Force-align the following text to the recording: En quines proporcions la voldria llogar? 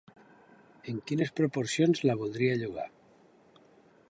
En 0.93 0.97
quines 1.11 1.33
proporcions 1.41 2.03
la 2.11 2.19
voldria 2.23 2.59
llogar? 2.63 2.89